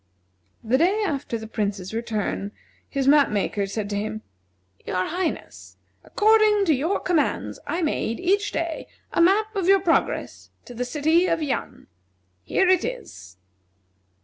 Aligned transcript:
The 0.63 0.79
day 0.79 1.03
after 1.05 1.37
the 1.37 1.45
Prince's 1.45 1.93
return 1.93 2.53
his 2.89 3.07
map 3.07 3.29
maker 3.29 3.67
said 3.67 3.87
to 3.91 3.95
him: 3.95 4.23
"Your 4.83 5.05
Highness, 5.05 5.77
according 6.03 6.65
to 6.65 6.73
your 6.73 6.99
commands 6.99 7.59
I 7.67 7.83
made, 7.83 8.19
each 8.19 8.51
day, 8.51 8.87
a 9.13 9.21
map 9.21 9.55
of 9.55 9.67
your 9.67 9.79
progress 9.79 10.49
to 10.65 10.73
the 10.73 10.85
city 10.85 11.27
of 11.27 11.43
Yan. 11.43 11.85
Here 12.43 12.67
it 12.67 12.83
is." 12.83 13.37